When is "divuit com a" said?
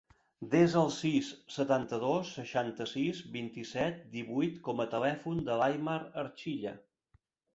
4.15-4.89